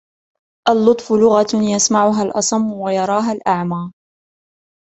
اللطف 0.69 1.11
لغةً 1.11 1.73
يسمعها 1.75 2.23
الأصم، 2.23 2.73
ويراها 2.81 3.31
الأعمى. 3.31 3.91